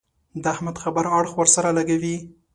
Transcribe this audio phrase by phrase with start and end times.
[0.43, 2.17] د احمد خبره اړخ ور سره لګوي.